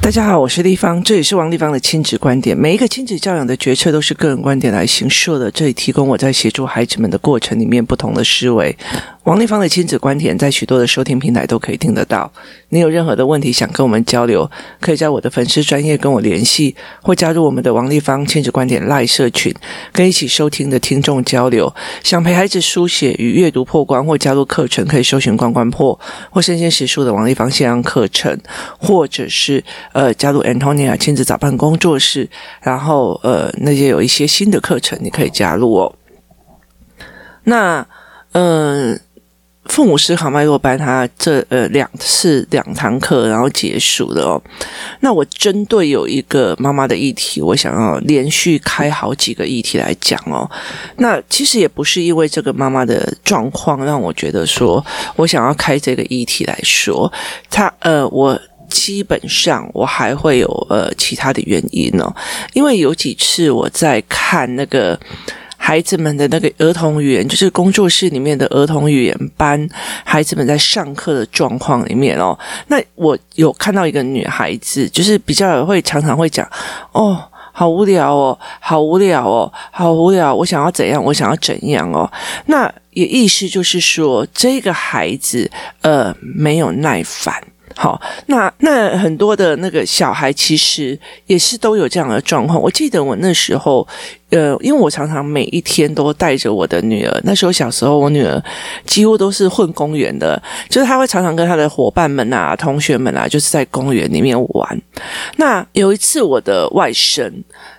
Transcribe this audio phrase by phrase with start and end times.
[0.00, 2.56] 大家好，我是丽芳，这里是王丽芳的亲子观点。
[2.56, 8.76] 每一个亲子教养的决策都是个人观点来形设的，这里提供我在协助孩子们的过程里面不同的思维。
[9.26, 12.32] 王立芳的亲子观点在许多的收听平台都可以听得到。
[12.68, 14.48] 你有任何的问题想跟我们交流，
[14.80, 19.52] 可以在我的粉丝专业跟我联系，或加入我们的王立芳亲子观点赖社群，
[19.92, 21.74] 跟一起收听的听众交流。
[22.04, 25.98] 想陪孩子书写与阅读破关，或加入课程，可以搜寻“关关破”
[26.30, 28.38] 或“身先实书”的王立芳线上课程，
[28.78, 32.30] 或者是呃加入 Antonia 亲子早班工作室，
[32.62, 35.96] 然后呃那些有一些新的课程，你可以加入哦。
[37.42, 37.84] 那
[38.30, 39.00] 嗯。
[39.68, 44.42] 父母思考脉络班，他这呃两次两堂课，然后结束了哦。
[45.00, 50.48] 那我针对有一个妈妈的议题，我想要连续开好几个议题来讲哦。
[50.96, 54.84] 那其实也不是因为这个妈妈的状况让我觉得说
[55.16, 57.12] 我想要开这个议题来说，
[57.50, 58.40] 他呃，我
[58.70, 62.14] 基本上我还会有呃其他的原因哦，
[62.52, 64.98] 因为有几次我在看那个。
[65.66, 69.68] 孩子们的那个儿童语言，就是工作室里面的儿童语言班，
[70.04, 76.48] 孩子们在上课的状况里面哦，那我有看到一个女孩子，就是比较会常常会讲，
[76.92, 82.08] 哦，好无聊哦，好无聊哦，好无聊，我想要怎样，我想要怎样哦，
[82.44, 85.50] 那也意思就是说，这个孩子
[85.80, 87.42] 呃没有耐烦。
[87.78, 92.58] 好，那那很多的那个小孩其实也是都有这样的状况。
[92.58, 93.86] 我记得我那时候，
[94.30, 97.20] 呃，因为我常常每一天都带着我的女儿。
[97.22, 98.42] 那时候小时候，我女儿
[98.86, 104.82] 几乎都是混公园的，就是她会常常跟她的伙伴们啊、同学们啊，就是在公园里面玩。
[105.36, 107.30] 那有一次，我的外甥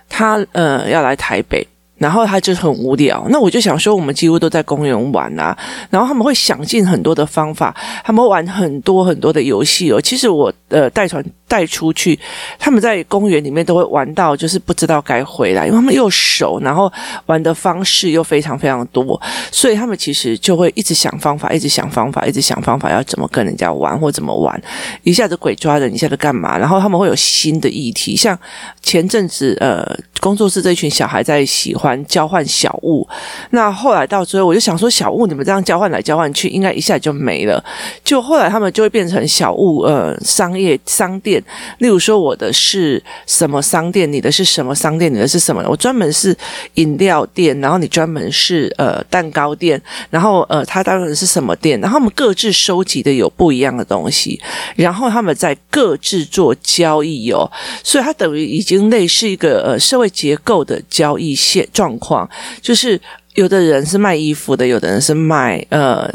[0.08, 1.66] 他呃要来台北。
[1.98, 5.56] 然后他就很无聊，那我就想说，我们几乎都在公园玩啊，
[5.90, 10.00] 然后他们会想尽很多的方法，他们玩很多很多的游戏哦。
[10.00, 12.16] 其实我呃带团带出去，
[12.56, 16.92] 他们在公园里面都会玩到就是不知道该回来，因为他们又熟，然后
[17.26, 19.20] 玩的方式又非常非常多，
[19.50, 24.62] 所以他们其实就会一直想方法，一直想方法，一直想方法要怎么跟人家玩或怎么玩，
[25.02, 28.38] 一下子鬼抓人，一下子干嘛，然后他们会有新的议题，像
[28.82, 29.84] 前阵子呃
[30.20, 31.87] 工作室这群小孩在喜欢。
[32.06, 33.06] 交换小物，
[33.50, 37.62] 那后来到最后，我就想说，小物你们这样交换来交换去，应该一下就没了。
[38.02, 41.42] 就后来他们就会变成小物，呃，商业商店。
[41.78, 45.64] 例如说，我的是什么商店，你的是什么商店，你的是什么？
[45.68, 46.36] 我专门是
[46.74, 54.40] 饮料店，然后你专门是呃蛋糕店，然后呃他当然是什么店，然后他们各自收集的有不一样的东西，
[54.76, 57.50] 然后他们在各自做交易哦，
[57.82, 61.66] 所以它等于已经类似一个呃社会结构的交易线。
[61.78, 62.28] 状况
[62.60, 63.00] 就是，
[63.34, 66.12] 有的人是卖衣服的，有的人是卖呃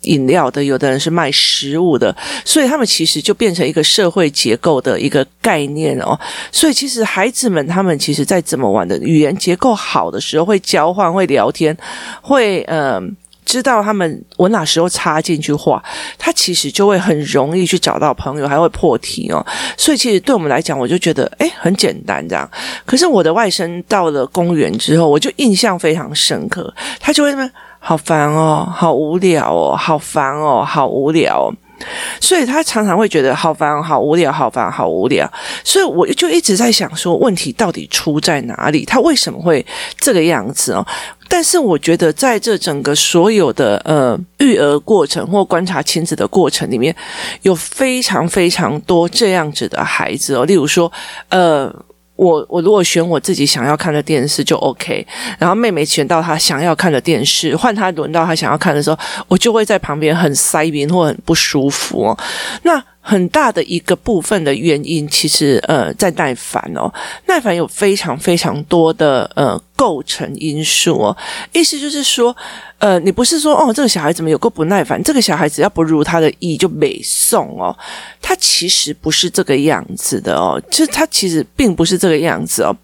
[0.00, 2.12] 饮料的，有的人是卖食物的，
[2.44, 6.18] 所以他们其实就变成一个社会结构的一个概念哦。
[6.50, 11.76] 所以其实孩子们他们其实在怎么玩的语言结构好的时候，会交换，会聊天，
[12.20, 13.00] 会呃。
[13.44, 15.82] 知道他们我哪时候插进去话，
[16.18, 19.44] 他其实就会很容易去找到朋友，还会破题哦。
[19.76, 22.48] 所以其实对我们来讲，我就觉得诶很简单这样。
[22.84, 31.52] 可是我的外甥到了公园之后，我就印象非常深刻，他就会说好烦哦，好无聊哦，好烦哦，好无聊。
[32.20, 35.30] 所以他常常会觉得好烦、好无聊、好烦、好无聊。
[35.62, 38.84] 所以我就一直在想说，问题到底出在哪里？
[38.84, 39.64] 他为什么会
[39.98, 40.86] 这个样子哦？
[41.28, 46.94] 但是我觉得，在这整个所有的呃育儿过程或观察亲子的过程里面，
[47.42, 50.44] 有非常非常多这样子的孩子哦。
[50.44, 50.90] 例如说，
[51.28, 51.74] 呃。
[52.16, 55.06] 我我如果选我自己想要看的电视就 OK，
[55.38, 58.98] 然后妹妹选到她想要看的电视，换她轮到她想要看的时候，
[59.28, 62.16] 我就会在旁边很塞鼻或很不舒服。
[62.62, 66.90] 那很大的一个部分的原因，其实呃在耐烦哦，
[67.26, 71.16] 耐烦有非常非常多的呃构成因素哦。
[71.52, 72.34] 意思就是说，
[72.78, 77.76] 呃，你不是说哦这个小孩怎么有够不耐烦，这个小孩只要不如他的意就没送哦，
[78.22, 82.74] 他其实不是这个样子的哦，就他其实并不是这个样子哦。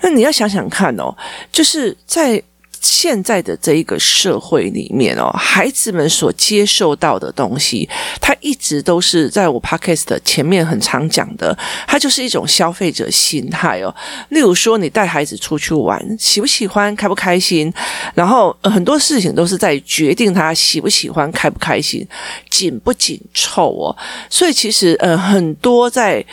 [0.00, 1.14] 那你要想想看哦，
[1.52, 2.42] 就是在。
[2.80, 7.88] 现在的这一个社会里面哦，孩子们所接受到的东西，
[8.20, 13.94] 它一直都是在我 podcast 前面很常讲的，它就是一种消费者心态哦。
[14.30, 17.72] 例如说，你带孩子出去玩，喜不喜欢，开不开心，
[18.14, 22.06] 然后，很多事情都是在决定他喜不喜欢，开不开心，
[22.50, 23.96] 紧不紧凑哦。
[24.28, 26.24] 所以其实呃，很多在。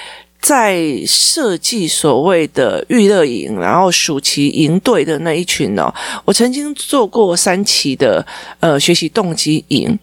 [0.46, 5.92] 在设计所谓的娱乐营，然后暑期营队的那一群哦，
[6.24, 8.24] 我曾经做过三期的
[8.60, 9.98] 呃学习动机营。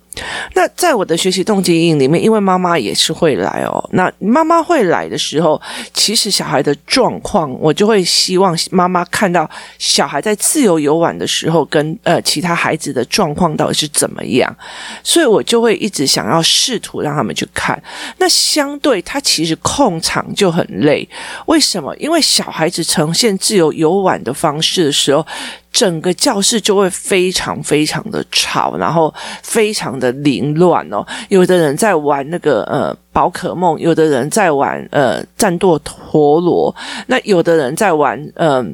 [0.55, 3.89] 那在我的学习动机营里面，因为妈妈也是会来哦。
[3.93, 5.61] 那妈妈会来的时候，
[5.95, 9.49] 其实小孩的状况，我就会希望妈妈看到
[9.79, 14.55] 小孩在自由游玩的时候，跟呃其他孩子的状况到底是怎么样。
[15.03, 17.83] 所以我就会一直想要试图让他们去看。
[18.19, 21.09] 那相对他其实控场就很累，
[21.47, 21.95] 为什么？
[21.97, 25.27] 因为小孩子呈现自由游玩的方式的时候。
[25.73, 31.05] 整个教室就会非常非常的吵，然后非常的凌乱哦。
[31.31, 36.75] 有的人在玩那个呃宝可梦，有的人在玩呃战斗陀螺，
[37.07, 38.65] 那有的人在玩呃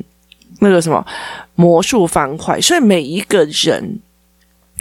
[0.61, 1.06] 那个什么
[1.55, 4.00] 魔术方块，所以每一个人。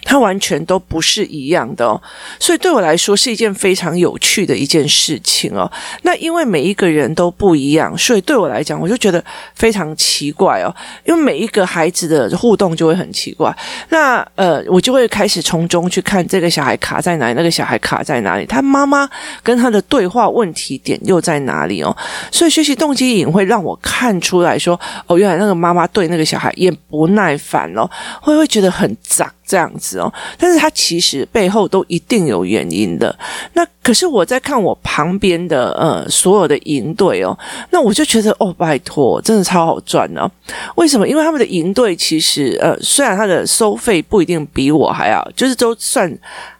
[0.09, 2.01] 它完全都不是一样的哦，
[2.39, 5.69] 所以对我来说是一件非常有趣的一件事情哦。
[6.04, 9.21] 那因为每一个人都不一样，所以对我来讲，我就觉得
[9.54, 10.74] 非常奇怪哦。
[11.04, 13.54] 因为每一个孩子的互动就会很奇怪，
[13.89, 19.09] 那呃，我就会开始从中去看这个小孩卡在哪里，那个小孩卡在哪里，他妈妈
[19.44, 21.94] 跟他的对话问题点又在哪里哦。
[22.31, 27.86] 所以学习动机营会让我看出来说，哦，原来那个妈妈对那个小孩也不耐烦哦，
[28.21, 29.30] 会会觉得很脏。
[29.47, 33.17] 这样子哦，但是他其实背后都一定有原因的。
[33.53, 37.35] 那可是我在看我旁边的呃所有的营队哦，
[37.71, 40.29] 那我就觉得哦，拜托，真的超好赚哦。
[40.75, 41.07] 为什么？
[41.07, 46.13] 因为他们的营队其实呃，虽然他的收费不一定比我还要，就是都算。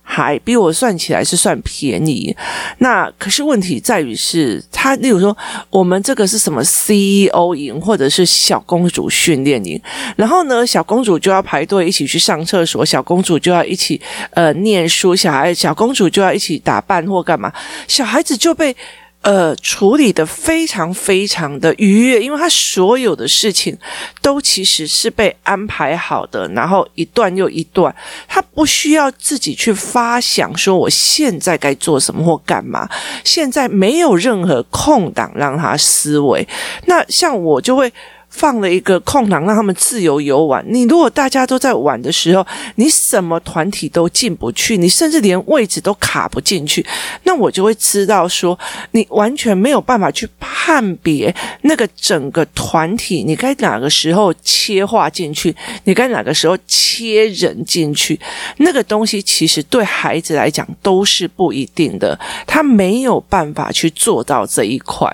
[0.10, 2.34] 还比我算起来是算便宜，
[2.78, 5.36] 那可是问题在于是，他例如说
[5.70, 9.80] 我们这个是什么 CEO 营或者是小公主训练营，
[10.16, 14.00] 然后呢，小公主就要排队一起去上厕所，小公主就要一起
[14.32, 17.52] 呃念书，小孩小公主就要一起打扮或干嘛，
[17.88, 18.74] 小孩子就被。
[19.22, 23.78] 呃，处理得非常非常的愉悦，因为他所有的事情
[24.22, 27.94] 都其实是被安排好的，然后一段又一段，
[28.28, 32.88] 他不需要自己去发想说我现在该做什么或干嘛，
[33.26, 36.48] 现在没有任何空档让他思维。
[36.86, 37.92] 那像我就会。
[38.38, 40.64] 放了一个空档，让他们自由游玩。
[40.70, 42.46] 你如果大家都在玩的时候，
[42.76, 46.86] 你什么团体都进不去，你甚至连位置都卡不进去，
[47.24, 48.58] 那我就会知道说，
[48.92, 55.56] 你完全没有办法去判别那个整个团体，你该哪个时候切划进去，
[55.86, 58.20] 你该哪个时候切人进去，
[58.58, 65.12] 那个东西其实对孩子来讲都是不一定的，他没有办法去做到这一块。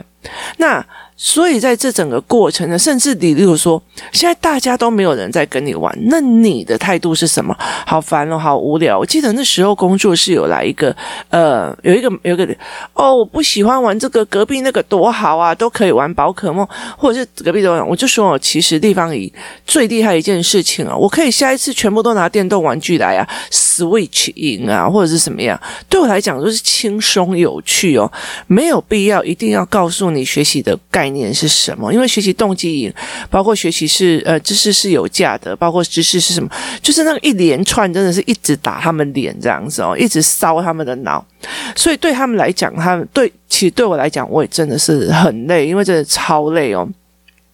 [0.57, 0.85] 那。
[1.25, 3.81] 所以在这整个过程呢，甚至你例如说，
[4.11, 7.57] 现在大家都没有人在跟你玩，那你的态度是什么？
[7.87, 8.99] 好烦哦，好无聊。
[8.99, 10.93] 我记得那时候工作室有来一个，
[11.29, 12.45] 呃，有一个有一个
[12.91, 16.67] 哦，我不喜欢玩这个，隔壁那个多好啊，都可以玩宝可梦，
[16.97, 17.85] 或者是隔壁都有。
[17.85, 19.31] 我就说，其实地方里
[19.65, 28.11] 最厉害一件事情啊，我可以下一次全部都拿电动玩具来啊，Switch 赢啊，或者是什么样，对我来讲都是轻松有趣哦，
[28.47, 31.12] 没有必要一定要告诉你学习的概念。
[31.13, 31.93] 念是什么？
[31.93, 32.93] 因为学习动机，
[33.29, 36.49] 包括学习是呃知识是有价的，包括知识是什么？
[36.81, 41.23] 就是那个一连串，真的是一直打他们脸这样子哦，一直烧他们的脑。
[41.75, 46.87] 所以对他们来讲，他们对其实对我来讲，我也真的是很累，因为真的超累哦。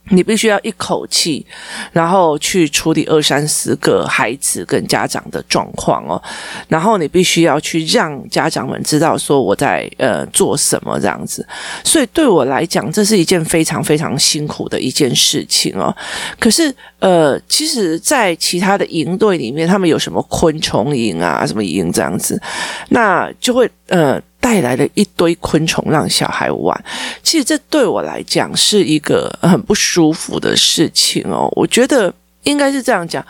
[0.10, 1.46] 你必须要一口气，
[1.92, 6.22] 然后去处理二三十个孩子跟家长的状况哦，
[6.68, 11.48] 然后你必须要去让家长们知道说我在呃做什么这样子，
[11.84, 15.96] 所以对我来讲，这是一件非常非常辛苦的一件事情哦。
[16.40, 22.42] 可是呃，其实，在其他的营队里面，他们有什么昆虫营啊，什么营这样子，
[22.90, 24.22] 那就会呃。
[24.40, 26.86] 带来了一堆昆虫让小孩玩，
[27.22, 32.14] 其实这对我来讲是一个很不舒服的事情哦，我觉得。
[32.44, 33.24] 应该是这样讲，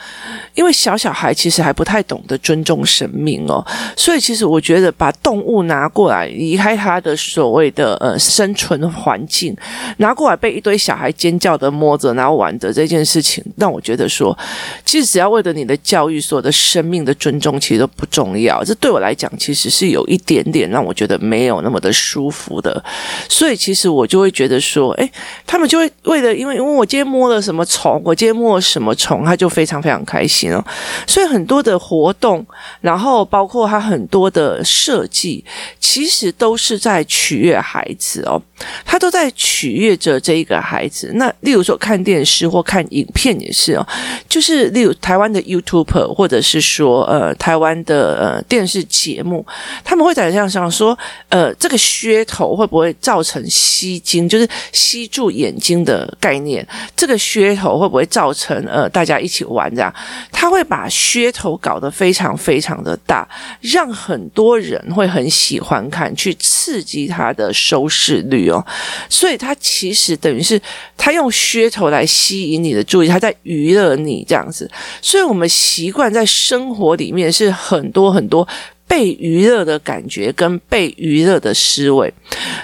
[0.53, 3.65] 因为小小孩其实还不太懂得尊重生命哦，
[3.97, 9.55] 所以其实我觉得把动物拿过来，离开他的所谓的呃生存环境，
[9.97, 14.37] 拿过来被一堆小孩尖叫的摸着然后玩的这件事情，让我觉得说，
[14.85, 18.63] 其实只要为了你的教育，所有的生命的尊重其实都不重要。
[18.63, 22.81] 这对我来讲，其实是有一点点让我觉得没有那么的舒服的。
[23.27, 25.11] 所以其实我就会觉得说，诶，
[25.47, 29.25] 他们就会为了因为因为我今天摸了什么虫，我今天摸了什么虫。
[29.29, 30.63] 他就非常非常开心哦，
[31.07, 32.45] 所以很多的活动，
[32.81, 35.43] 然后包括他很多的设计，
[35.79, 38.41] 其实都是在取悦孩子哦，
[38.83, 41.11] 他都在取悦着这一个孩子。
[41.15, 43.87] 那例如说看电视或看影片也是哦，
[44.27, 49.45] 就是例如台湾的 YouTuber 或者是说呃台湾的呃电视节目，
[49.83, 50.97] 他们会在这样想说，
[51.29, 56.67] 呃这个噱头会不会造成吸睛，就是吸住眼睛的概念？
[56.95, 58.88] 这个噱头会不会造成呃？
[58.89, 59.93] 大家一起玩这样，
[60.31, 63.27] 他会把噱头搞得非常非常的大，
[63.61, 68.65] 让很多人会很喜欢看，去刺激他的收视率哦。
[69.09, 70.59] 所以他其实等于是
[70.97, 74.69] 他用噱头来吸引你的注意，他在娱乐你这样子。
[75.01, 78.47] 所以我们习惯在生活里面是很多很多。
[78.89, 82.11] 被娱乐的感觉跟被娱乐的思维，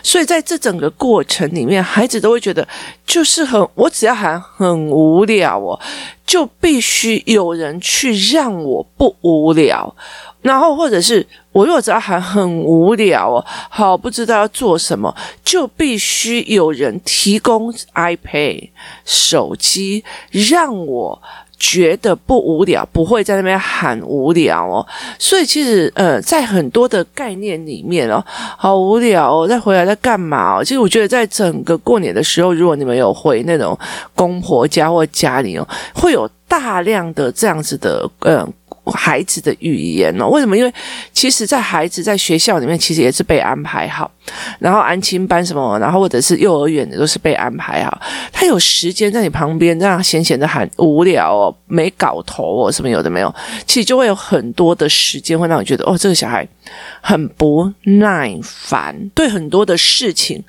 [0.01, 2.67] 所以在这整个过程里面，孩子都会觉得
[3.05, 5.79] 就是很，我只要喊很无聊哦，
[6.25, 9.95] 就必须有人去让我不无聊，
[10.41, 18.71] 然后或者是我如果只要喊很无聊哦，好，不知道要做什么，就必须有人提供 iPad
[19.05, 21.21] 手机让我。
[21.57, 24.85] 觉得不无聊，不会在那边喊无聊哦。
[25.17, 28.23] 所以其实呃，在很多的概念里面哦，
[28.57, 30.63] 好无聊哦，再回来在干嘛哦？
[30.63, 33.77] 其实我觉得在整个过年的时候，如果你们有回那种
[34.15, 38.53] 公婆家或家里哦，会有大量的这样子的嗯。
[38.91, 40.55] 孩子的语言哦，为什么？
[40.57, 40.73] 因为
[41.11, 44.09] 其实，在孩子在学校里面，其实也是被安排好，
[44.59, 47.99] 然后安亲班什么，然后或者是幼儿园的都是被安排好。
[48.31, 53.33] 他有时间在你旁边这样闲闲的喊无聊哦，没搞头哦，什么有的没有，
[53.65, 56.47] 其实就会有很多的时间会让你觉得哦，这个小孩
[57.01, 60.43] 很不耐烦，对很多的事情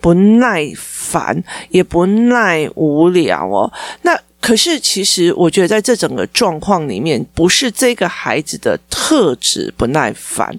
[0.00, 3.72] 不耐烦，也不耐无聊哦，
[4.02, 4.18] 那。
[4.42, 10.58] 可是，其实我觉得在这整个状况里面，不是这个孩子的特质不耐烦，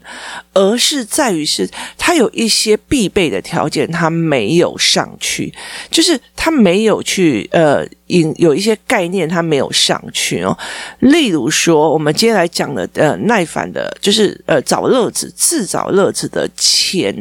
[0.53, 5.53] 而是在于是他有一些必备的条件，他没有上去，
[5.91, 8.33] 就是他没有去呃引。
[8.37, 10.57] 有一些概念他没有上去哦，
[10.99, 17.13] 例如说，我们今天来讲的呃耐烦的，就是呃找乐子、自找乐子的钱，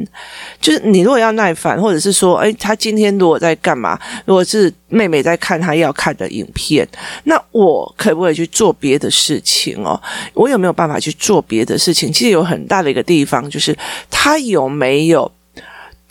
[0.61, 3.99] 就是你如果要耐烦，或者是说，哎，他今天如果在干嘛？
[4.25, 6.87] 如果是妹妹在看他要看的影片，
[7.25, 10.01] 那我可不可以去做别的事情哦？
[10.35, 12.13] 我有没有办法去做别的事情？
[12.13, 13.77] 其实有很大的一个地地方，就是
[14.11, 15.31] 他有没有。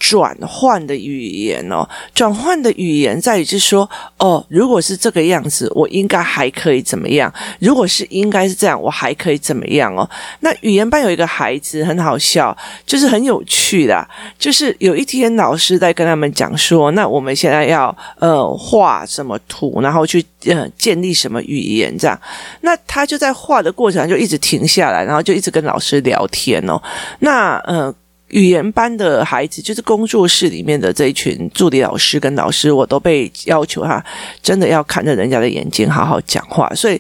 [0.02, 7.32] 转换的语言哦，转换的语言在于就是说，哦，如果是这个样子，我应该还可以怎么样？
[7.60, 10.10] 如果是应该是这样，我还可以怎么样哦？
[10.40, 14.06] 那语言班有一个孩子很好笑，就是很有趣的，
[14.40, 22.20] 就是有一天老师在跟他们讲说，那我们现在要呃画什么图，然后去呃建立什么语言这样，
[22.62, 26.82] 那他就在画的过程就一直停下来，然后就一直跟老师聊天哦，
[27.20, 27.94] 那呃。
[28.32, 34.04] 语言班的孩子，就是工作室里面的这一群助理老师跟老师，我都被要求他
[34.42, 37.00] 真的要看着人家的眼睛好好讲话，所以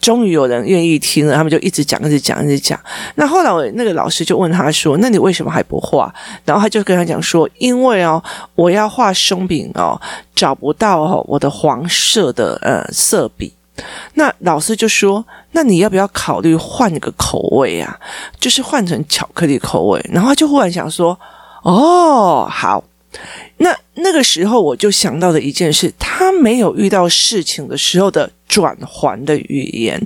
[0.00, 2.80] 终于有人愿意听了，他们就一直讲，一直讲，一直讲。
[3.16, 6.12] 那后来我那个老师就问他说：“那你为什么还不画？”
[6.44, 8.22] 然后他就跟他讲说：“因为哦，
[8.54, 10.00] 我要画松饼哦，
[10.34, 13.52] 找不到哦我的黄色的呃色笔。”
[14.14, 17.98] 那老师就说：“那你要不要考虑换个口味啊？
[18.38, 21.18] 就是换成巧克力口味。”然后他就忽然想说
[21.62, 22.84] ：“哦，好。”
[23.58, 28.30] 那那个时候我就想到的一件事：他没有遇到事情的时候的。
[28.50, 30.04] 转环的语言，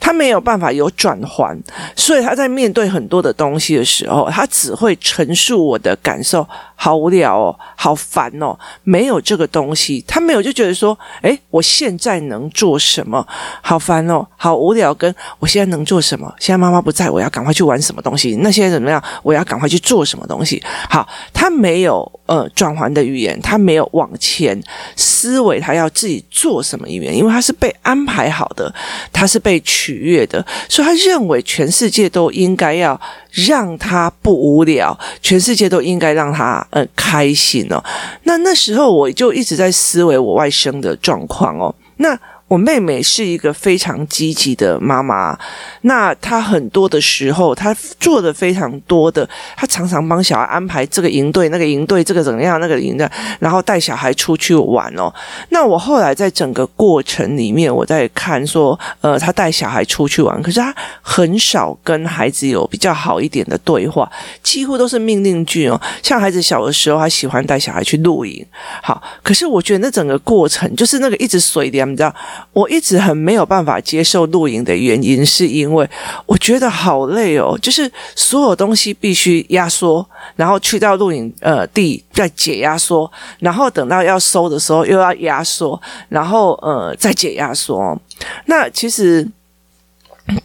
[0.00, 1.54] 他没有办法有转环，
[1.94, 13.26] 所以他在面对很多的东西的时候，他只会陈述我的感受，好无聊哦，好烦哦，没有这个东西，他没有就觉得说，诶，我现在能做什么？
[13.60, 16.34] 好烦哦，好无聊，跟我现在能做什么？
[16.38, 18.34] 现在妈妈不在，我要赶快去玩什么东西？
[18.40, 19.02] 那现在怎么样？
[19.22, 20.62] 我要赶快去做什么东西？
[20.88, 24.58] 好，他没有呃转换的语言，他没有往前
[24.96, 27.14] 思维，他要自己做什么语言？
[27.14, 27.73] 因为他是被。
[27.82, 28.72] 安排好的，
[29.12, 33.00] 他是被取悦的，所以他认为全世界都应该要
[33.30, 37.82] 让他不无聊，全世界都应该让他呃开心哦。
[38.24, 42.18] 那那时候我就一直在思维我外甥的状况哦，那。
[42.46, 45.36] 我妹妹是一个非常积极的妈妈，
[45.80, 53.08] 那她很多的时候，她做的非常多的，她常常帮小孩安排这个营队、那个营队，这个怎么样，那个营队，
[53.40, 55.12] 然后带小孩出去玩哦。
[55.48, 64.08] 那我后来在整个过程里面，我在看说，呃，她带小孩出去玩，可是她很少跟孩子有比较好一点的对话，
[64.42, 65.80] 几乎都是命令句哦。
[66.02, 68.44] 像孩子小的时候，她喜欢带小孩去露营，
[68.82, 72.14] 好，可是我觉得那整个过程就是那个一直水的，你知道。
[72.52, 75.88] 我一直很没有办法接受露营的原因，是因为
[76.26, 87.98] 我觉得好累哦，就是所有东西必须压缩，然后去到露营呃地再解压缩，然后等到要收的时候又要压缩，然后呃再解压缩。
[88.46, 89.26] 那其实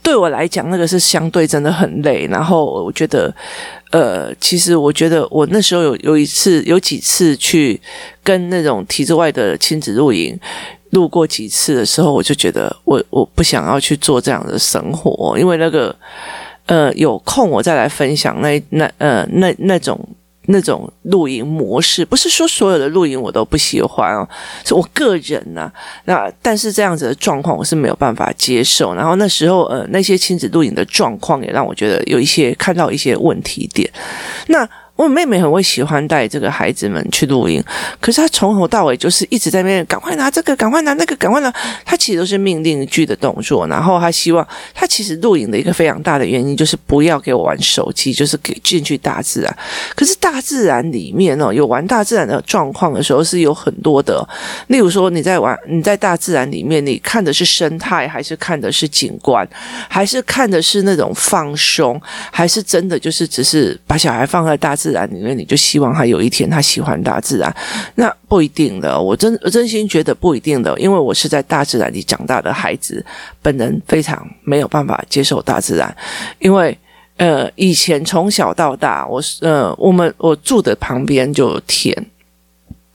[0.02, 2.26] 对我来讲，那个是相对真的很累。
[2.26, 3.34] 然后我觉得，
[3.90, 7.80] 呃，其实我觉得我那时候有有一次有几次去
[8.22, 10.38] 跟那种体制外的亲子露营。
[10.90, 15.94] 路过几次的时候，我就觉得我我不想要去做这样的生活，因为那个
[16.66, 19.98] 呃有空我再来分享那那呃那那种
[20.46, 24.28] 那种露营模式，不是说所有的露营我都不喜欢哦，
[24.64, 25.70] 是我个人呐、
[26.06, 28.92] 那但是这样子的状况我是没有办法接受。
[28.94, 33.88] 然后那时候呃那些亲子露营的状况也让我觉得有一些看到一些问题点。
[34.48, 34.68] 那。
[35.00, 37.64] 我妹妹很会喜欢带这个孩子们去露营，
[37.98, 41.50] 可是她从头到尾就是一直在那边赶快拿这个，赶快拿那个，赶快拿。
[41.86, 49.56] 她其实都是命令句的动作，然后她希望她其实露营的一个非常大的原因就是不要给我玩手机，就是给进去大自然。
[49.96, 54.22] 可是大自然里面哦，有玩大自然的状况的时候是有很多的，
[54.66, 59.48] 例如说你在玩你在大自然里面，你看的是生态，还是看的是景观，
[59.88, 61.98] 还是看的是那种放松，
[62.30, 64.89] 还是真的就是只是把小孩放在大自然。
[64.90, 67.54] 自然里面，你就希望他有一天他喜欢大自然，
[67.94, 69.00] 那不一定的。
[69.00, 73.04] 我真我真心觉得不一定的，因为我是在大自然里长大的孩子，
[73.40, 75.94] 本人非常没有办法接受大自然，
[76.40, 76.76] 因为
[77.18, 81.94] 呃，以前从小到大，我是呃，我们我住的旁边就有田。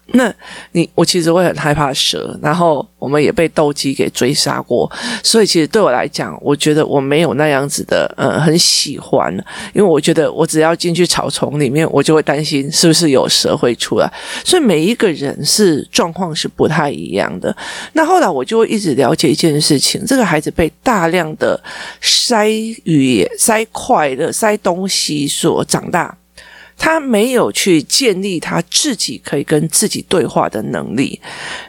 [0.07, 0.33] 那
[0.73, 4.89] 你我其实会很害怕蛇，然后我们也被斗鸡给追杀过，
[5.23, 9.33] 所以其实对我来讲，我觉得我没有那样子的，呃，很喜欢，
[9.73, 14.11] 因为我觉得我只要进去草丛里面，我就会担心是不是有蛇会出来，
[14.43, 17.55] 所以每一个人是状况是不太一样的。
[17.93, 21.59] 那后来我就会一直了解一件事情，这个孩子被大量的
[21.99, 22.47] 塞
[22.83, 26.15] 语言、塞快乐、塞东西所长大。
[26.77, 31.19] 他没有去建立他自己可以跟自己对话的能力，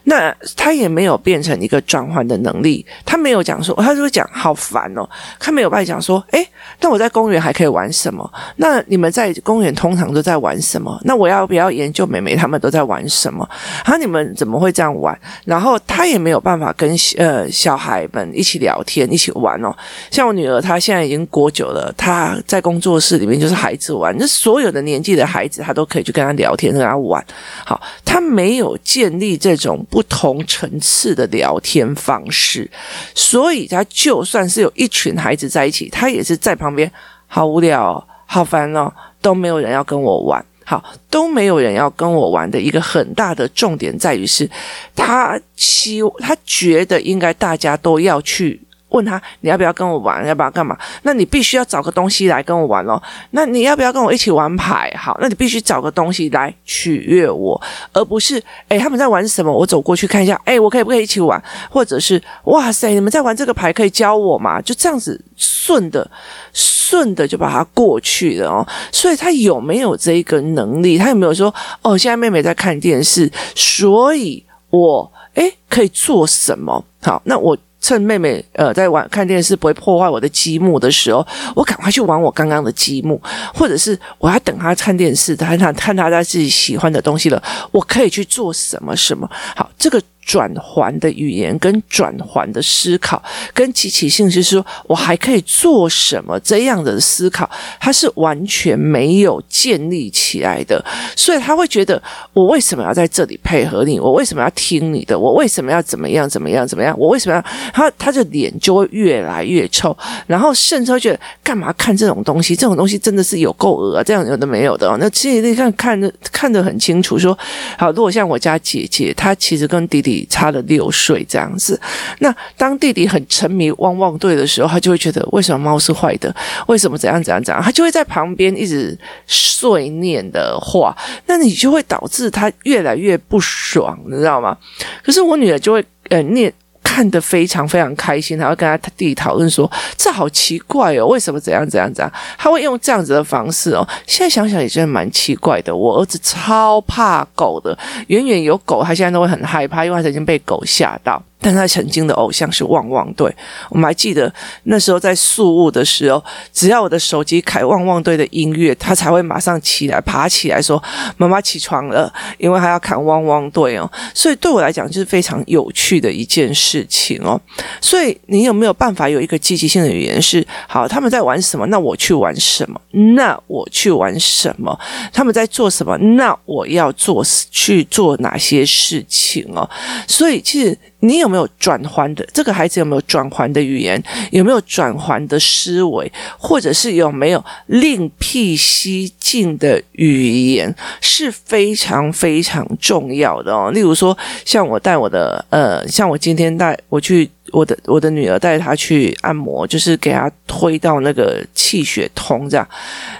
[0.05, 2.85] 那他也没有变成一个转换的能力。
[3.05, 5.09] 他没有讲说，他就会讲好烦哦。
[5.39, 6.47] 他没有办法讲说，诶，
[6.81, 8.31] 那我在公园还可以玩什么？
[8.57, 11.01] 那你们在公园通常都在玩什么？
[11.05, 13.49] 那我要不要研究美美他们都在玩什么？
[13.85, 15.17] 啊，你们怎么会这样玩？
[15.45, 19.75] 然后他也没有办法跟呃小孩们一起聊天，一起玩哦。
[20.11, 24.96] 像我女儿，她现在已经国九了，她在工作室里面就是孩子玩，那所有的年。
[24.97, 27.23] 年纪的孩子，他都可以去跟他聊天，跟他玩。
[27.67, 32.69] 好，他没有建立这种不同层次的聊天方式，
[33.15, 36.91] 所以他就算是有一群孩子在一起，他也是在旁边，
[37.27, 40.43] 好无聊哦，好烦哦，都没有人要跟我玩。
[40.65, 44.51] 好，都没有人要跟我玩的一个很大的重点在于是，
[44.97, 48.61] 他希他觉得应该大家都要去。
[48.91, 50.25] 问他你要不要跟我玩？
[50.27, 50.79] 要不要干嘛？
[51.03, 53.03] 那你必须要找个东西来跟我玩咯。
[53.33, 54.95] 那你要不要跟我一起玩牌？
[54.97, 57.61] 好，那你必须找个东西来取悦我，
[57.93, 59.53] 而不是诶，他们在玩什么？
[59.53, 61.43] 我走过去看一下，诶，我可以不可以一起玩？
[61.69, 64.63] 或者是哇塞，你们在玩这个牌，可以教我吗？
[64.63, 66.09] 就这样子顺的
[66.53, 68.67] 顺的就把它过去了哦。
[68.93, 70.97] 所以他有没有这个能力？
[70.97, 71.99] 他有没有说哦？
[71.99, 76.85] 现在妹妹在看电视，所以我诶可以做什么？
[77.03, 77.57] 好，那我。
[77.87, 83.23] 趁妹妹呃在玩看电视不会破坏我的积木的时候，我赶快去玩我刚刚的积木，
[83.55, 89.31] 或者是我要等她看电视，她看看她在自己喜欢的东西了，我可以去做什么什么？
[89.55, 90.03] 好，这个。
[90.27, 93.23] 转环的语言跟转环的思考，
[93.55, 96.39] 跟积极性是说，我还可以做什么？
[96.41, 100.85] 这样的思考，他是完全没有建立起来的，
[101.15, 104.01] 所以他会觉得，我为什么要在这里配合你？
[104.01, 105.17] 我为什么要听你的？
[105.17, 106.29] 我为什么要怎么样？
[106.29, 106.67] 怎么样？
[106.67, 106.93] 怎么样？
[106.99, 107.45] 我为什么要？
[107.73, 112.57] 他他的脸就会越来越臭，然后甚至会觉得，干嘛看这种东西？
[112.57, 114.03] 这种东西真的是有够恶啊！
[114.03, 114.97] 这样有的没有的哦。
[114.99, 117.39] 那其实你看看的看得很清楚，说
[117.79, 120.16] 好，如果像我家姐姐，她其实跟弟弟。
[120.31, 121.79] 差了六岁这样子，
[122.21, 126.33] 那当弟弟很沉迷汪汪队的时候，他就会觉得为什么猫是坏的？
[126.69, 127.63] 为什么怎样怎样怎样？
[127.63, 134.57] 他就会在旁边一直碎念的话，那你就会导致他越来越不爽，你知道吗？
[135.03, 136.53] 可是我女儿就会呃念。
[136.87, 143.87] 看得非常非常开心，他会跟他弟弟讨论说：“这好奇怪哦，为什么怎样怎样怎样？”他会用这样子的方式哦。
[144.07, 145.75] 现在想想也真的蛮奇怪的。
[145.75, 151.21] 我儿子超怕狗的，远远有狗，他现在都会很害怕，因为他曾经被狗吓到。
[151.39, 153.33] 但他曾经的偶像是汪汪队，
[153.69, 154.33] 我们还记得
[154.65, 156.23] 那时候在宿雾的时候，
[156.53, 160.83] 只要我的手机开汪汪队的音乐，他才会马上起来爬起来说
[161.19, 167.41] ：“妈妈起床了，因为他要看汪汪队哦。”所以对我来讲就是非常有趣的一件事情哦。
[167.81, 171.67] 所以你有没有办法有一个积极性的语言是：好，他们在玩什么？
[171.67, 172.81] 那我去玩什么？
[173.15, 174.77] 那我去玩什么？
[175.13, 175.97] 他们在做什么？
[175.99, 179.69] 那我要做去做哪些事情哦？
[180.09, 180.77] 所以其实。
[181.01, 182.27] 你有没有转换的？
[182.33, 184.03] 这个孩子有没有转换的语言？
[184.31, 186.11] 有没有转换的思维？
[186.39, 190.75] 或者是有没有另辟蹊径的语言？
[191.01, 193.71] 是非常非常重要的哦。
[193.73, 197.31] 例如说，像我带我的呃，像我今天带我去。
[197.53, 202.69] 我的我的女儿带她去按摩，就是给她推到那个气血通这样。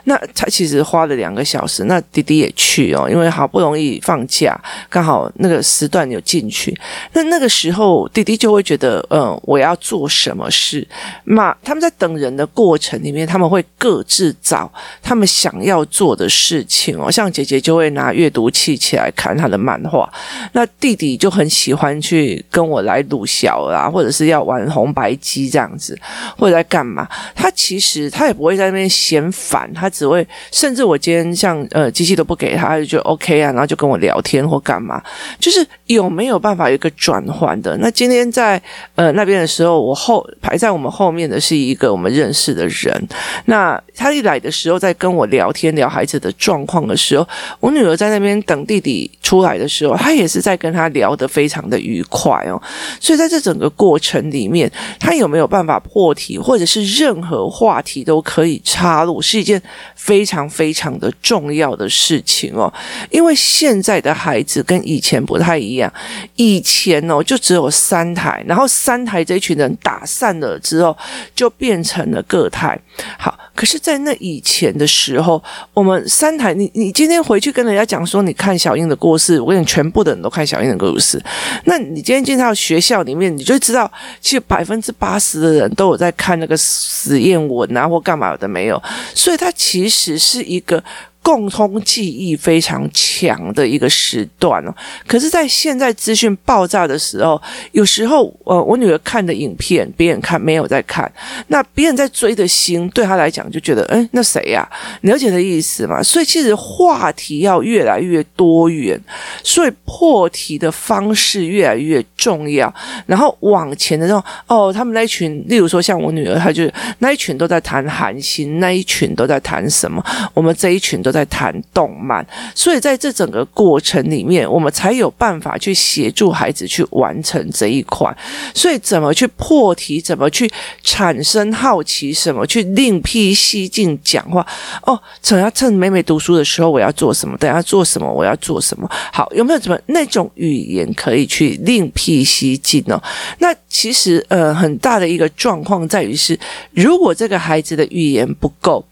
[0.05, 4.59] 那她其实花了两个小时，那弟弟也去哦，因为好不容易放假，
[4.89, 6.77] 刚好那个时段有进去。
[7.13, 10.87] 那那个时候弟弟就会觉得，嗯，我要做什么事？
[11.25, 14.71] 那他们在等人的过程里面，他们会各自找
[15.03, 17.11] 他们想要做的事情哦。
[17.11, 20.13] 像姐姐就会拿阅读器起来看她的漫画，
[20.53, 24.27] 那弟弟就很喜欢去跟我来鲁小啦，或者是。
[24.27, 25.97] 要玩红白机这样子，
[26.37, 27.07] 或者在干嘛？
[27.33, 35.01] 他其实他也不会在那边嫌烦，他只会甚至我今天像呃机器都不给他，他就 OK 啊，然后就跟我聊天或干嘛。
[35.39, 37.77] 就是有没有办法有一个转换的？
[37.77, 38.61] 那今天在
[38.97, 43.09] 呃那边的时候，我后排在我们后面的是一个我们认识的人。
[43.45, 47.25] 那他一来的时候，在跟我聊天聊孩子的状况的时候，
[47.61, 52.61] 我女儿在那边等弟弟出来的时候，他也是在跟他聊得非常的愉快哦。
[52.99, 54.06] 所以在这整个过程。
[54.07, 59.61] 城里面他有没有办法破题，或者是任何话题都可以插入，是一件
[59.97, 62.73] 非常非常的重要的事情哦。
[63.11, 65.93] 因为现在的孩子跟以前不太一样，
[66.37, 70.97] 以前哦就只有三台，然后三台这一群人打散了之后，
[71.35, 72.79] 就变成了个台。
[73.19, 73.37] 好。
[73.57, 75.43] 可是，在那以前的时候，
[75.73, 81.21] 我们三台，你你今天回去跟人家讲说，你看小英的故事，我跟你全部的人都看小英的故事。
[81.65, 83.91] 那你今天进到学校里面，你就知道，
[84.21, 88.81] 其实百分之八十的人都有在看那个实验文啊，或干嘛的没有。
[89.15, 90.85] 所以它其实是一个。
[91.27, 94.73] 共通记忆非常强的一个时段哦，
[95.09, 101.11] 可是，在现在资讯爆炸的时候，有时候，呃，我女儿看的影片，别人看没有在看，
[101.49, 104.65] 那别人在追的星，对她来讲就觉得，诶，那谁呀？
[105.01, 106.01] 了解的意思嘛？
[106.01, 108.97] 所以，其实话题要越来越多元，
[109.43, 112.73] 所以破题的方式越来越重要。
[113.05, 120.01] 然后往前的时候，哦，他们那一群，例如说像我女儿，她就那一群都在谈韩星，那一群都在谈什么？
[120.33, 121.16] 我们这一群都。
[121.17, 122.25] 在谈动漫，
[122.55, 128.15] 所以在这整个过程里面，我们才有办法去协助孩子去完成这一块。
[128.55, 130.51] 所以，怎么去破题，怎么去
[130.83, 134.47] 产生好奇，什么去另辟蹊径讲话？
[134.83, 137.35] 哦，等下趁美美读书的时候，我要做什么？
[137.39, 138.13] 等下做什么？
[138.13, 138.87] 我要做什么？
[139.11, 143.03] 好，有没有什么那种语言可以去另辟蹊径呢？
[143.39, 146.39] 那其实，呃，很大的一个状况在于是，
[146.73, 148.85] 如果这个孩子的语言不够。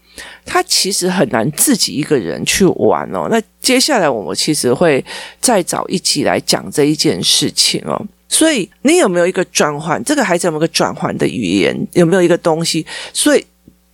[0.45, 3.27] 他其实很难自己一个人去玩哦。
[3.29, 5.03] 那接下来我们其实会
[5.39, 8.01] 再找一集来讲这一件事情哦。
[8.27, 10.03] 所以你有没有一个转换？
[10.03, 11.87] 这个孩子有没有个转换的语言？
[11.93, 12.85] 有没有一个东西？
[13.13, 13.45] 所以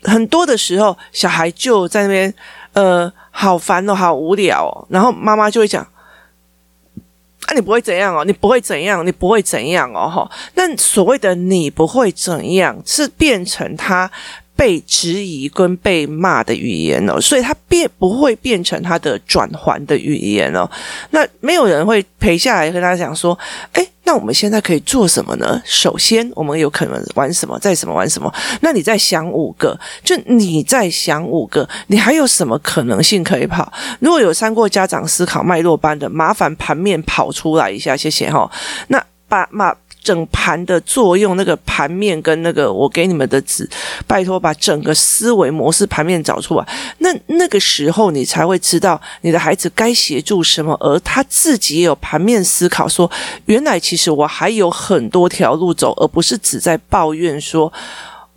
[0.04, 2.34] 很多的时候，小孩就在那边，
[2.74, 4.88] 呃，好烦哦，好无聊哦。
[4.90, 5.86] 然后妈妈就会讲
[7.46, 14.10] ：“啊，你不会怎样哦，你不会怎样，你不会怎样哦。”哈，那所谓的“你不会怎样”是变成他。
[14.56, 20.70] 被质疑跟被骂的语言哦，所以他变不会变成他的转环的语言哦。
[21.10, 23.38] 那没有人会陪下来跟他讲说，
[23.74, 25.60] 诶，那我们现在可以做什么呢？
[25.66, 28.32] 首先，我们有可能玩什么，再什么玩什么。
[28.62, 33.72] 那你再想五个，就你再想五个，你还有什么可能性可以跑？
[34.00, 38.50] 如果有上过家长思考脉络班的，麻烦盘面跑出来一下，谢谢哈。
[38.90, 39.76] 那把马。
[40.04, 43.70] 整盘的作用，那个盘面跟那个我给你们的纸，
[44.08, 46.68] 拜托把整个思维模式盘面找出来。
[46.98, 53.10] 那那个时候你才会知道你的孩子该协助什么，而他自己也有盘面思考，说
[53.46, 57.72] 原来其实我还有很多条路走，而不是只在抱怨说。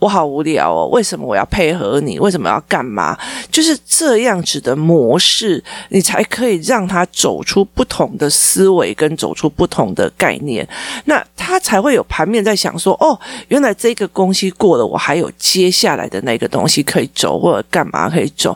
[0.05, 2.19] 我好无聊哦，为什么我要配合你？
[2.19, 3.19] 为什么要干嘛？
[3.51, 10.69] 就是这样子的模式，你才可以让他走出不同的思维，跟走出不同的概念，
[11.07, 18.55] 那他才会有盘面在想说：哦，原来这个东西过了，我还有接下来的那个东西可以走，或者干嘛可以走。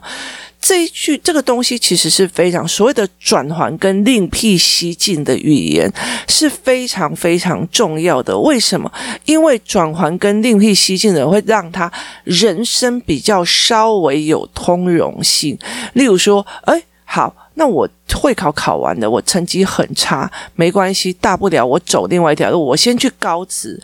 [0.68, 5.90] 这一句这个东西其实是非常所谓的转环跟另辟蹊径的语言
[6.28, 8.38] 是非常非常重要的。
[8.38, 8.92] 为什么？
[9.24, 11.90] 因为转环跟另辟蹊径的人会让他
[12.24, 15.58] 人生比较稍微有通融性。
[15.94, 17.34] 例如说，哎，好。
[17.54, 23.76] 那我会考考完了，我成绩很差，没关系，大不了我走另外一条路，我先去高职，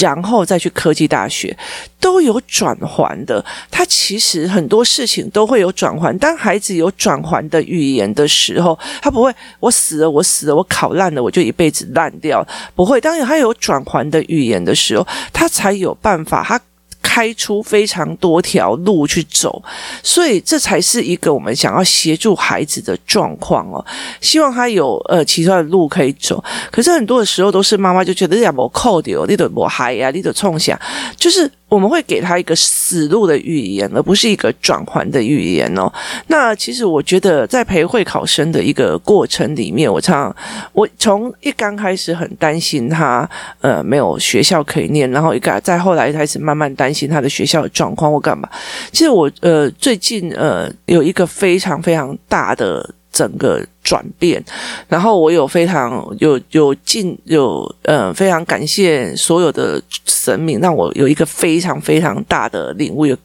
[0.00, 1.54] 然后再去科技大学，
[2.00, 3.44] 都有转环的。
[3.70, 6.16] 他其实很多事情都会有转环。
[6.16, 12.42] 当孩子有转环的语言的时候，他不会我死了，我死了，我考烂了，我就一辈子烂掉，
[12.74, 12.98] 不会。
[12.98, 16.58] 当然他有转环的语言的时候，他才有办法，他。
[17.18, 19.60] 开出非常多条路去走，
[20.04, 23.84] 所以这才是一个我们想要协助孩子的状况哦。
[24.20, 30.80] 希望他有呃其他的路可以走，可是很多的时候都是妈妈就觉得呀，我扣掉，你得我嗨呀，你得冲下，
[31.16, 31.50] 就是。
[31.68, 35.92] 我们会给他一个死路的预言，而不是一个转圜的预言哦。
[36.28, 40.34] 那其实我觉得，在陪会考生的一个过程里面，我常
[40.72, 43.28] 我从一刚开始很担心他，
[43.60, 48.48] 呃，没有学校可以念，然后一个再后来开始慢慢担心他的学校的状况或干嘛。
[48.90, 53.62] 其实我呃最近呃有一个非常非常大的整个。
[53.88, 54.44] 转变，
[54.86, 63.16] 然后我有非常有有进有呃非常感谢所有的神明，让我有一个非常非常大的领悟，有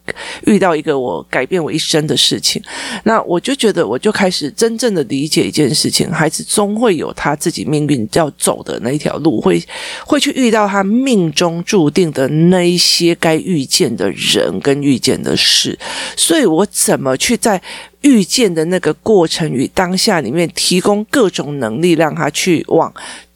[0.46, 2.62] 遇到一个我改变我一生的事情。
[3.02, 9.62] 那我就觉得，我就开始真正的理解一件事情：孩子终会有他自己命运要走的那一条路，会
[10.06, 15.78] 会去遇到他命中注定的那一些该遇见的人跟遇见的事。
[16.16, 17.60] 所以我怎么去在
[18.04, 22.92] 遇见的那个过程与当下里面，提供各种能力，让他去往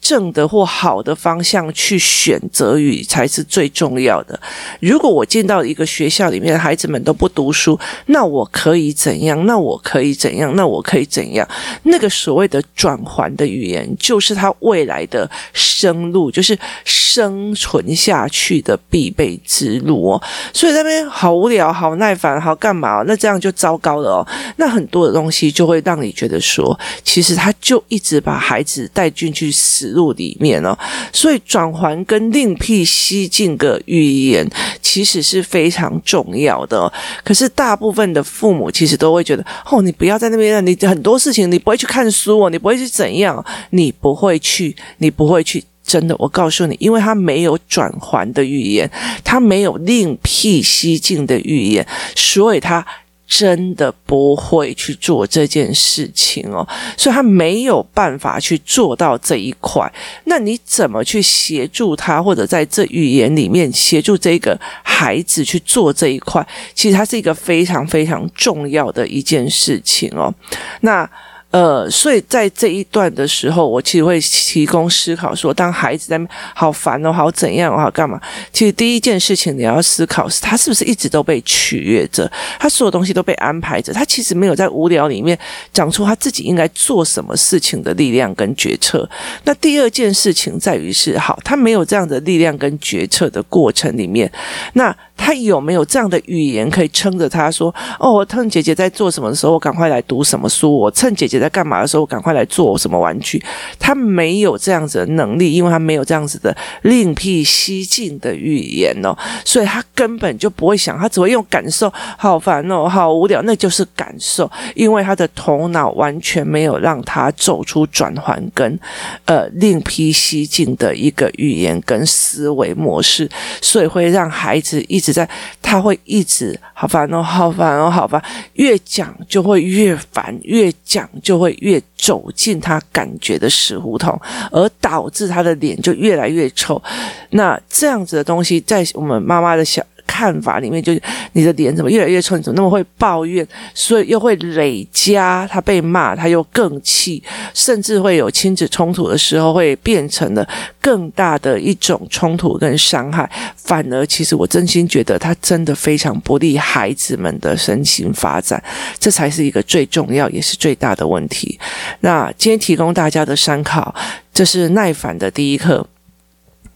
[0.09, 4.39] 正的或好的方向去选择，与才是最重要的。
[4.79, 9.45] 如果我进到一个学校里面，孩子们都不读书，那我可以怎样？
[9.45, 10.55] 那我可以怎样？
[10.55, 11.47] 那我可以怎样？
[11.83, 20.23] 那个所谓的转环的语言，就是他未来的生路，就是生存下去的必备之路哦。
[20.51, 23.03] 所以那边好无聊，好耐烦，好干嘛？
[23.05, 24.27] 那这样就糟糕了哦。
[24.57, 30.77] 那很多的东西就会让你觉得说，其实他就一直把孩子带进去死路里面哦，
[31.11, 34.49] 所以转圜跟另辟蹊径的语言
[34.81, 36.91] 其实是非常重要的。
[37.25, 45.61] 可是大部分的父母其实都会觉得，哦，你不要在那边，你很多事情你不会去看书哦，你不会去怎样，你不会去，你不会去。
[45.83, 48.89] 真的，我告诉你，因为他没有转圜的语言，
[49.23, 51.85] 他没有另辟蹊径的语言，
[52.15, 52.85] 所以他。
[53.29, 59.89] 真的不会去做这件事情哦，所以他没有办法去做到这一块。
[60.25, 66.45] 那你怎么去协助他，或者在这语言里面协助这个孩子去做这一块？
[66.73, 70.33] 其实它是一个非常非常重要的一件事情哦。
[70.81, 71.07] 那。
[71.51, 76.19] 呃，所以在这一段的时候，我其实会提供思考说，当孩子在
[76.53, 78.21] 好烦哦，好怎样，好干嘛？
[78.53, 82.31] 其实第一件事情你要思考是，他是不是一直都被取悦着？
[82.59, 85.37] 他所有东西都被安排着，他其实没有在无聊里面
[85.73, 89.09] 讲出他自己应该做什么事情的力量跟决策。
[89.45, 94.31] 那第二件事情在于是，好，他没有这样的力量跟决策的过程里面，
[94.73, 94.95] 那。
[95.21, 103.43] 他有没有这样的语言可以撑着他说：“哦，我趁姐姐在做什么的时候，我赶快来读什么书；我趁姐姐在干嘛的时候，赶快来做什么玩具。”
[103.77, 111.91] 他没有这样子的能力，因为他没有这样子的另辟蹊径的语言哦，所以他根本就不会想，他只会用感受。
[112.17, 118.79] 好烦哦，好无聊，那就是感受，因为他的头脑完全没有让他走出转圜跟
[119.25, 123.29] 呃另辟蹊径的一个语言跟思维模式，
[123.61, 125.09] 所以会让孩子一直。
[125.09, 125.27] 在
[125.61, 128.23] 他会一直好烦哦，好烦哦，好烦，
[128.53, 134.19] 越讲就会越烦，越讲就就会越走进他感觉的死胡同，
[134.51, 136.81] 而导致他的脸就越来越臭。
[137.29, 139.85] 那这样子的东西，在我们妈妈的小。
[140.19, 141.01] 看法里面就是
[141.31, 150.45] 你的脸怎么越来越臭，你怎么那么会抱怨，所以又会累加他被骂，他又更气，甚至会有亲子冲突的时候，会变成了
[150.81, 153.31] 更大的一种冲突跟伤害。
[153.55, 158.61] 反而，其实我真心觉得他真的非常不利孩子们的身心发展，
[158.99, 161.57] 这才是一个最重要也是最大的问题。
[162.01, 163.95] 那今天提供大家的参考，
[164.33, 165.87] 这是耐烦的第一课。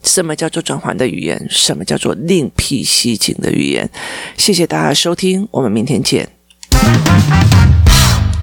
[0.03, 1.47] 什么叫做转换的语言？
[1.49, 3.89] 什么叫做另辟蹊径的语言？
[4.37, 6.29] 谢谢大家收听，我们明天见。